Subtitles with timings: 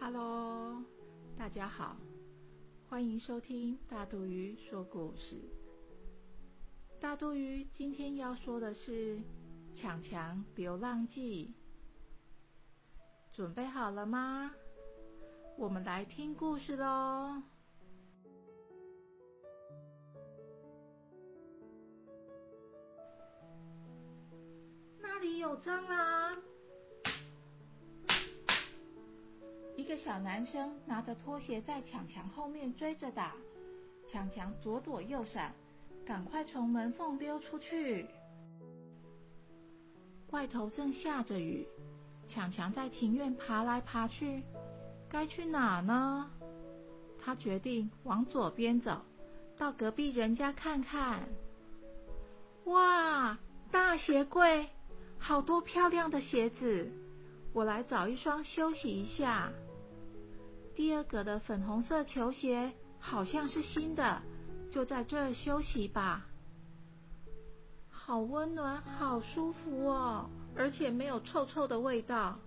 [0.00, 0.80] Hello，
[1.36, 1.96] 大家好，
[2.88, 5.36] 欢迎收听大肚鱼说故事。
[7.00, 9.16] 大肚鱼今天要说的是
[9.74, 11.52] 《强强流浪记》，
[13.36, 14.54] 准备好了吗？
[15.56, 17.42] 我们来听故事喽。
[25.00, 26.40] 那里有蟑螂！
[29.78, 33.32] 一个小男生拿着拖鞋在强强后面追着打，
[34.08, 35.54] 强强左躲右闪，
[36.04, 38.04] 赶快从门缝溜出去。
[40.30, 41.64] 外头正下着雨，
[42.26, 44.42] 强强在庭院爬来爬去，
[45.08, 46.28] 该去哪呢？
[47.20, 49.02] 他决定往左边走，
[49.56, 51.20] 到隔壁人家看看。
[52.64, 53.38] 哇，
[53.70, 54.68] 大鞋柜！
[55.18, 56.90] 好多漂亮的鞋子，
[57.52, 59.52] 我来找一双休息一下。
[60.78, 64.22] 第二个的粉红色球鞋好像是新的，
[64.70, 66.24] 就在这儿休息吧。
[67.88, 72.38] 好温暖，好舒服哦，而且没有臭臭的味道。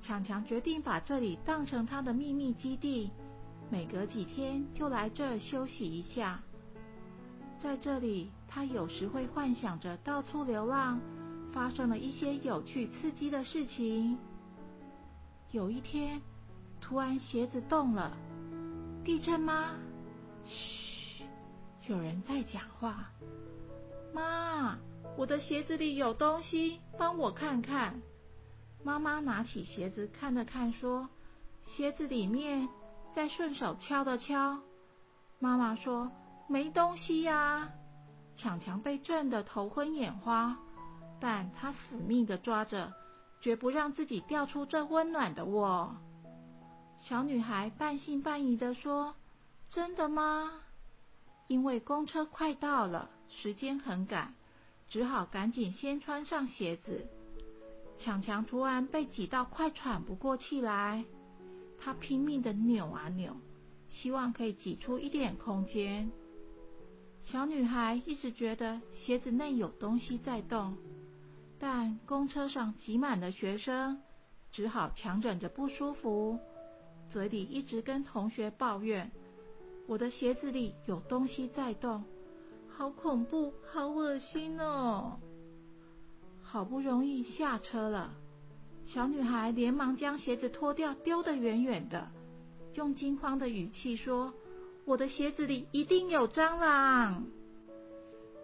[0.00, 3.10] 强强决定把这里当成他的秘密基地，
[3.68, 6.40] 每隔几天就来这儿休息一下。
[7.58, 10.98] 在这里，他有时会幻想着到处流浪。
[11.52, 14.16] 发生了一些有趣刺激的事情。
[15.50, 16.22] 有一天，
[16.88, 18.16] 突然鞋子动了，
[19.04, 19.74] 地震吗？
[20.46, 21.22] 嘘，
[21.86, 23.10] 有人在讲话。
[24.14, 24.78] 妈，
[25.14, 28.00] 我的鞋子里有东西，帮我看看。
[28.82, 31.10] 妈妈拿起鞋子看了看，说
[31.62, 32.66] ：“鞋子里面。”
[33.14, 34.58] 再顺手敲了敲。
[35.38, 36.10] 妈妈说
[36.48, 37.68] ：“没东西呀。”
[38.34, 40.56] 强强被震得头昏眼花。
[41.20, 42.94] 但他死命的抓着，
[43.42, 45.94] 绝不让自己掉出这温暖的窝。
[46.98, 49.14] 小女孩半信半疑的说
[49.70, 50.62] ：“真的吗？”
[51.46, 54.34] 因为公车快到了，时间很赶，
[54.88, 57.06] 只好赶紧先穿上鞋子。
[57.96, 61.04] 强强突然被挤到快喘不过气来，
[61.78, 63.36] 他拼命的扭啊扭，
[63.88, 66.10] 希望可以挤出一点空间。
[67.20, 70.76] 小女孩一直觉得鞋子内有东西在动。
[71.58, 74.00] 但公车上挤满了学生，
[74.52, 76.38] 只好强忍着不舒服，
[77.10, 79.10] 嘴里一直跟同学抱怨
[79.86, 82.04] ：“我的鞋子里有东西在动，
[82.68, 85.18] 好恐怖，好恶心哦！”
[86.42, 88.14] 好不容易下车了，
[88.84, 92.08] 小女孩连忙将鞋子脱掉，丢得远远的，
[92.74, 94.32] 用惊慌的语气说
[94.86, 97.26] ：“我的鞋子里一定有蟑螂！”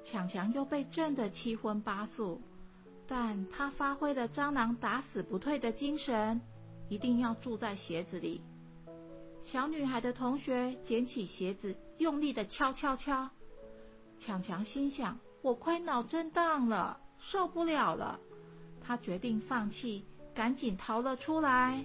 [0.05, 2.41] 强强又被震得七荤八素。
[3.07, 6.41] 但他发挥了蟑螂打死不退的精神，
[6.89, 8.41] 一定要住在鞋子里。
[9.45, 13.29] 小女孩的同学捡起鞋子，用力的敲敲敲。
[14.19, 18.19] 强强心想：我快脑震荡了，受不了了。
[18.81, 21.85] 他决定放弃，赶紧逃了出来。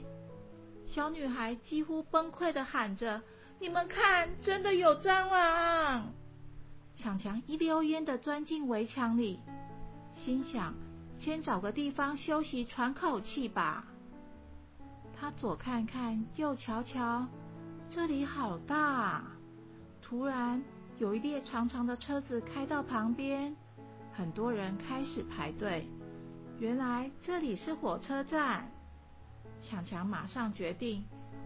[0.86, 3.22] 小女孩几乎崩溃的喊着
[3.60, 6.14] ：“你们看，真的有蟑螂！”
[6.96, 9.38] 强强一溜烟的钻进围墙里，
[10.14, 10.74] 心想。
[11.20, 13.86] 先找个地方休息喘口气吧。
[15.20, 17.28] 他左看看，右瞧瞧，
[17.92, 19.24] 这里好大。
[20.00, 20.62] 突然，
[21.00, 23.56] 有一列长长的车子开到旁边，
[24.14, 25.88] 很多人开始排队。
[26.60, 28.70] 原来这里是火车站。
[29.60, 31.04] 强强马上决定，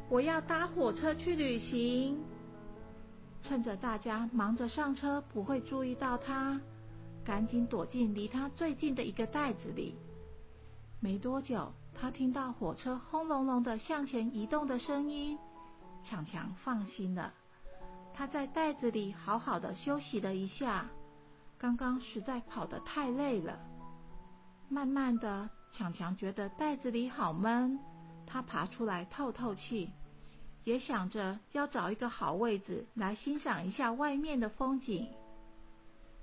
[0.09, 2.21] 我要搭火车去旅行。
[3.41, 6.59] 趁着大家忙着上车，不会注意到他。
[7.23, 9.95] 赶紧躲进离他最近的一个袋子里。
[10.99, 15.37] 没多久，他听到火车轰隆隆的向前移动的声音，
[16.03, 17.33] 强强放心了。
[18.13, 20.85] 他在袋子里好好的休息了一下，
[21.57, 23.59] 刚刚实在跑得太累了。
[24.69, 27.79] 慢慢的，强强觉得袋子里好闷，
[28.27, 29.89] 他爬出来透透气，
[30.63, 35.09] 也想着要找一个好位置来欣赏一下外面的风景。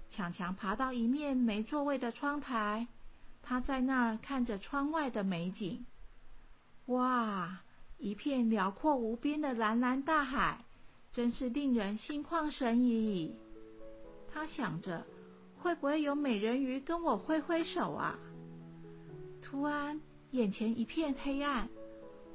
[0.08, 2.88] 强强爬到一面没座位的窗台，
[3.42, 5.86] 他在那儿看着窗外的美景。
[6.86, 7.60] 哇，
[8.00, 10.64] 一片辽阔无边的蓝蓝大海，
[11.12, 13.36] 真是令人心旷神怡。
[14.32, 15.06] 他想着，
[15.58, 18.18] 会不会有美人鱼跟我挥挥手啊？
[19.40, 20.00] 突然，
[20.32, 21.68] 眼前一片黑暗，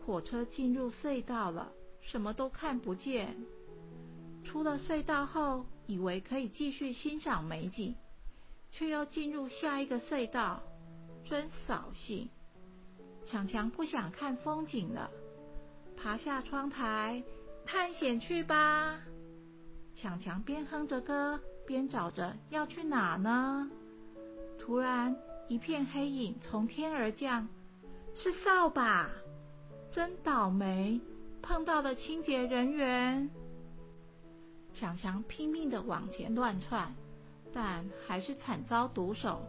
[0.06, 1.72] 火车进入隧道了，
[2.02, 3.36] 什么都看不见。
[4.44, 5.66] 出了隧道后。
[5.88, 7.94] 以为可以继续欣赏美景，
[8.72, 10.64] 却又进入下一个隧道，
[11.30, 12.28] 真扫兴。
[13.24, 15.12] 强强不想看风景了，
[15.98, 17.24] 爬下窗台，
[17.66, 19.00] 探险去吧！
[19.94, 23.70] 强强边哼着歌，边找着要去哪呢？
[24.60, 25.16] 突然，
[25.48, 27.48] 一片黑影从天而降，
[28.14, 29.10] 是扫把！
[29.92, 31.00] 真倒霉，
[31.42, 33.30] 碰到了清洁人员。
[34.74, 36.94] 强强拼命的往前乱窜，
[37.54, 39.42] 但还是惨遭毒手，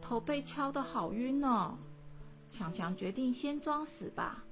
[0.00, 1.78] 头被敲得好晕哦。
[2.50, 4.44] 强强决定先装死吧。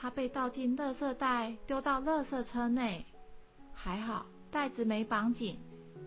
[0.00, 3.04] 他被倒进垃圾袋，丢到垃圾车内。
[3.74, 5.58] 还好袋子没绑紧，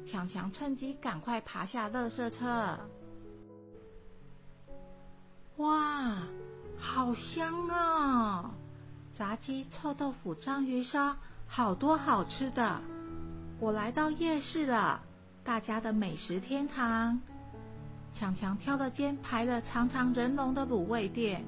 [0.05, 2.79] 强强趁机赶快爬下垃圾车。
[5.57, 6.23] 哇，
[6.79, 8.51] 好香啊！
[9.13, 12.81] 炸鸡、臭豆腐、章鱼烧，好多好吃的。
[13.59, 15.03] 我来到夜市了，
[15.43, 17.21] 大家的美食天堂。
[18.13, 21.43] 强强挑了间排了长长人龙的卤味店，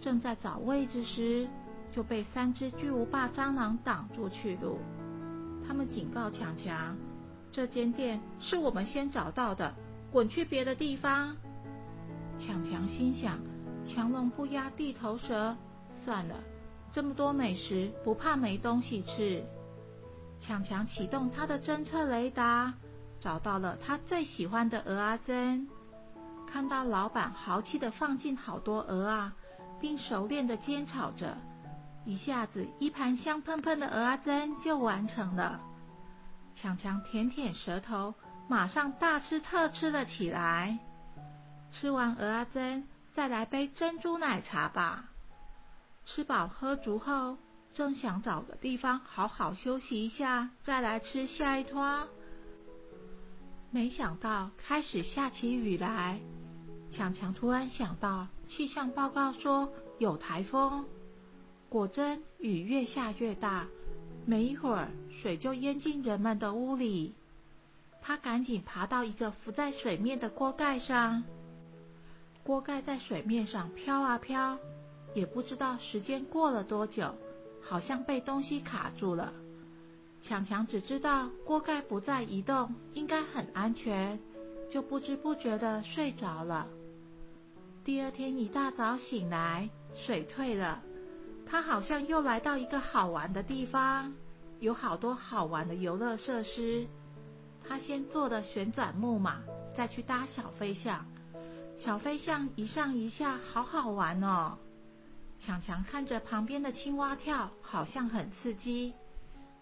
[0.00, 1.48] 正在找位置时。
[1.94, 4.80] 就被三只巨无霸蟑螂挡住去路。
[5.64, 6.96] 他们警告强强
[7.52, 9.72] ：“这间店是我们先找到的，
[10.10, 11.36] 滚去别的地方。”
[12.36, 13.38] 强强心想
[13.86, 15.56] ：“强龙不压地头蛇，
[16.04, 16.34] 算了，
[16.90, 19.44] 这么多美食，不怕没东西吃。”
[20.40, 22.74] 强强启动他的侦测雷达，
[23.20, 25.68] 找到了他最喜欢的鹅阿珍。
[26.48, 29.36] 看到老板豪气的放进好多鹅啊，
[29.80, 31.38] 并熟练的煎炒着。
[32.06, 35.60] 一下子，一盘香喷喷的鹅阿珍就完成了。
[36.54, 38.14] 强强舔舔舌头，
[38.48, 40.78] 马上大吃特吃了起来。
[41.72, 45.06] 吃完鹅阿珍，再来杯珍珠奶茶吧。
[46.04, 47.38] 吃饱喝足后，
[47.72, 52.06] 正想找个地方好好休息一下，再来吃下一托。
[53.70, 56.20] 没想到开始下起雨来。
[56.90, 60.86] 强强突然想到，气象报告说有台风。
[61.74, 63.66] 果真，雨越下越大，
[64.26, 67.14] 没一会儿，水就淹进人们的屋里。
[68.00, 71.24] 他赶紧爬到一个浮在水面的锅盖上，
[72.44, 74.56] 锅盖在水面上飘啊飘，
[75.14, 77.12] 也不知道时间过了多久，
[77.60, 79.32] 好像被东西卡住了。
[80.20, 84.20] 强强只知道锅盖不再移动，应该很安全，
[84.70, 86.68] 就不知不觉的睡着了。
[87.82, 90.80] 第二天一大早醒来，水退了。
[91.46, 94.12] 他好像又来到一个好玩的地方，
[94.60, 96.86] 有好多好玩的游乐设施。
[97.66, 99.40] 他先坐的旋转木马，
[99.76, 101.06] 再去搭小飞象。
[101.76, 104.58] 小飞象一上一下，好好玩哦。
[105.38, 108.94] 强强看着旁边的青蛙跳，好像很刺激。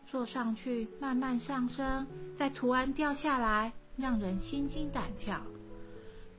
[0.07, 2.07] 坐上去慢慢上升，
[2.37, 5.41] 再突然掉下来，让人心惊胆跳。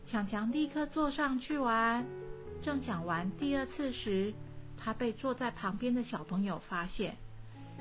[0.05, 2.05] 强强立刻坐上去玩，
[2.61, 4.33] 正想玩第二次时。
[4.83, 7.15] 他被坐在旁边的小朋友发现，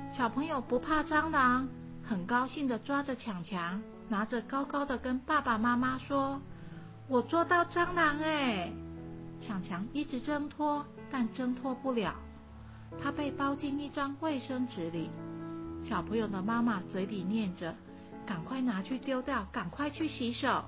[0.09, 1.67] 小朋友不怕蟑螂，
[2.01, 6.41] 很高兴的抓着强强，拿着高高的跟爸爸妈妈说
[7.09, 8.71] ：“我捉到蟑螂哎！”
[9.41, 12.15] 强强一直挣脱，但挣脱不了，
[13.01, 15.09] 他被包进一张卫生纸里。
[15.83, 17.75] 小朋友的妈妈嘴里念着
[18.25, 20.63] ：“赶快拿去丢掉，赶快去洗手，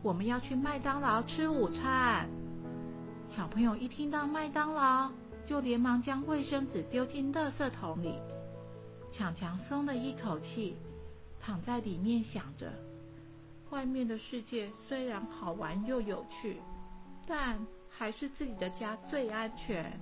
[0.00, 2.28] 我们要去麦当劳吃午餐。”
[3.26, 5.10] 小朋友一听到麦当劳，
[5.44, 8.14] 就连忙将卫生纸丢进垃圾桶里，
[9.10, 10.76] 强强松了一口气，
[11.40, 12.72] 躺在里面想着：
[13.70, 16.60] 外面的世界虽然好玩又有趣，
[17.26, 17.58] 但
[17.90, 20.00] 还是自己的家最安全。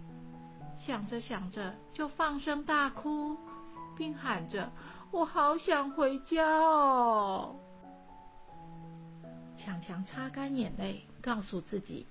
[0.76, 3.36] 想着想着，就放声大哭，
[3.96, 4.70] 并喊着
[5.10, 7.56] ：“我好想回家哦！”
[9.56, 12.06] 强强擦干眼泪，告诉自己：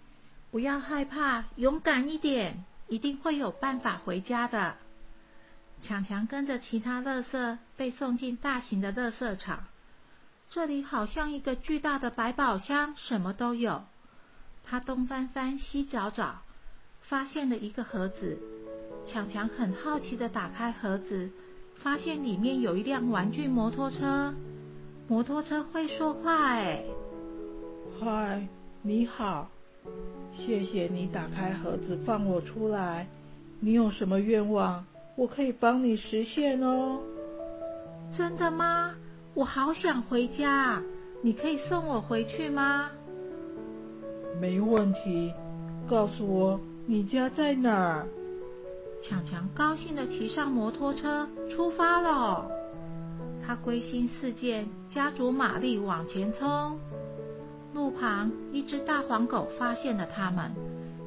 [0.51, 2.63] 不要害怕，勇敢一点。
[2.89, 4.75] 一定会有办法回家的。
[5.81, 9.67] 强强跟着其他乐色被送进大型的乐色场，
[10.49, 13.83] 这里好像一个巨大的百宝箱，什么都有。
[14.65, 16.41] 他东翻翻西找找，
[17.01, 18.37] 发现了一个盒子。
[19.05, 21.31] 强强很好奇的打开盒子，
[21.75, 24.33] 发现里面有一辆玩具摩托车。
[25.07, 26.83] 摩托车会说话哎！
[27.99, 28.47] 嗨，
[28.81, 29.49] 你好。
[30.31, 33.07] 谢谢你打开盒子放我出来。
[33.59, 36.99] 你有什么愿望，我可以帮你实现哦。
[38.17, 38.95] 真的吗？
[39.33, 40.81] 我好想回家，
[41.21, 42.89] 你可以送我回去吗？
[44.39, 45.33] 没问题，
[45.89, 48.07] 告诉我你家在哪儿。
[49.01, 52.49] 强强高兴的骑上摩托车出发了。
[53.45, 56.79] 他归心似箭，加足马力往前冲。
[57.73, 60.51] 路旁，一只大黄狗发现了他们，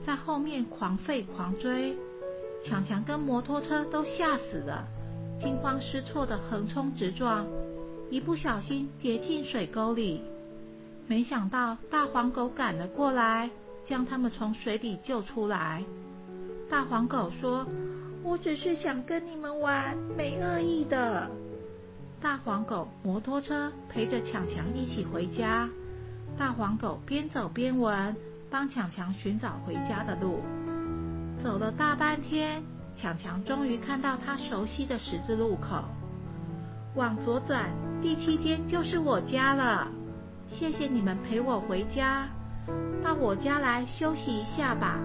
[0.07, 1.97] 在后面狂吠狂追。
[2.65, 4.87] 强强跟摩托车都吓死了，
[5.41, 7.45] 惊慌失措的横冲直撞，
[8.09, 10.23] 一不小心跌进水沟里。
[11.09, 13.51] 没想到大黄狗赶了过来，
[13.85, 15.83] 将他们从水里救出来。
[16.71, 17.67] 大黄狗说
[18.23, 21.29] ：“我只是想跟你们玩，没恶意的。”
[22.23, 25.69] 大黄狗摩托车陪着强强一起回家。
[26.37, 28.17] 大黄狗边走边闻，
[28.51, 30.41] 帮强强寻找回家的路。
[31.43, 32.63] 走了大半天，
[32.97, 35.85] 强强终于看到他熟悉的十字路口。
[36.95, 37.71] 往左转，
[38.01, 39.89] 第七间就是我家了。
[40.49, 42.29] 谢谢你们陪我回家，
[43.03, 44.99] 到我家来休息一下吧。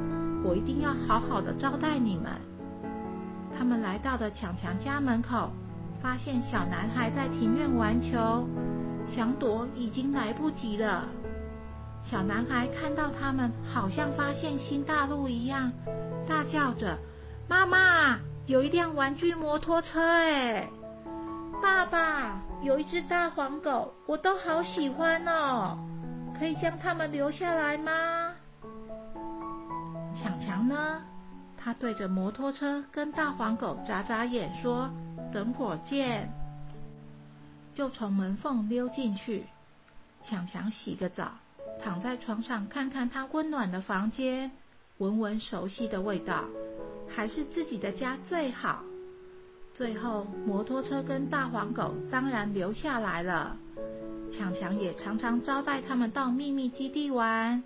[0.44, 2.34] 我一定要好好的招待你们。
[3.58, 5.52] 他们来到了强强家门口，
[6.02, 8.48] 发现小男孩在庭院玩球，
[9.12, 11.06] 想躲已经来不及了。
[12.02, 15.72] 小男孩看到他们，好像发现新大陆一样，
[16.28, 16.98] 大叫着
[17.50, 20.70] ：“妈妈，有一辆玩具摩托车哎！
[21.62, 25.78] 爸爸，有一只大黄狗，我都好喜欢哦，
[26.38, 27.92] 可以将它们留下来吗？”
[30.14, 31.02] 强强呢？
[31.58, 34.90] 他对着摩托车跟大黄狗眨眨眼，说
[35.34, 36.32] ：“等会见。”
[37.78, 39.44] 就从门缝溜进去。
[40.24, 41.34] 强强洗个澡。
[41.80, 44.52] 躺在床上，看看他温暖的房间，
[44.98, 46.46] 闻闻熟悉的味道，
[47.08, 48.82] 还是自己的家最好。
[49.76, 53.56] 最后，摩托车跟大黄狗当然留下来了。
[54.32, 57.62] 强强也常常招待他们到秘密基地玩。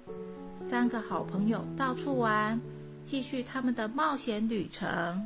[0.69, 2.59] 三个好朋友到处玩，
[3.05, 5.25] 继续他们的冒险旅程。